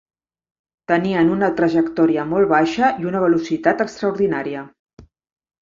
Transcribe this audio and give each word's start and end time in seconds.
Tenien 0.91 1.29
una 1.33 1.49
trajectòria 1.59 2.25
molt 2.31 2.51
baixa 2.55 2.91
i 3.05 3.09
una 3.13 3.21
velocitat 3.27 3.85
extraordinària 3.87 4.65